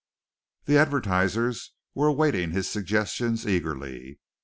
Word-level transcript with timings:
The 0.65 0.79
advertisers 0.79 1.73
were 1.93 2.07
awaiting 2.07 2.49
his 2.49 2.67
suggestions 2.67 3.45
eagerly. 3.45 4.17